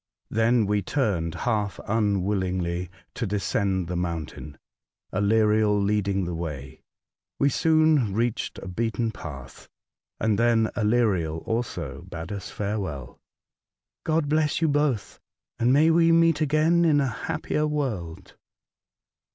Then 0.31 0.65
we 0.65 0.81
turned 0.81 1.35
half 1.35 1.79
unwillingly 1.87 2.89
to 3.13 3.27
descend 3.27 3.87
the 3.87 3.95
mountain, 3.95 4.57
Aleriel 5.13 5.79
leading 5.79 6.25
the 6.25 6.33
way. 6.33 6.81
We 7.37 7.49
soon 7.49 8.11
reached 8.11 8.57
a 8.57 8.67
beaten 8.67 9.11
path, 9.11 9.69
and 10.19 10.39
then 10.39 10.69
Aleriel 10.75 11.43
also 11.45 12.01
bade 12.09 12.31
us 12.31 12.49
fare 12.49 12.79
well:'' 12.79 13.19
God 14.03 14.27
bless 14.27 14.59
you 14.59 14.67
both, 14.67 15.19
and 15.59 15.71
may 15.71 15.91
we 15.91 16.11
meet 16.11 16.41
again 16.41 16.83
in 16.83 16.99
a 16.99 17.05
happier 17.27 17.67
world." 17.67 18.35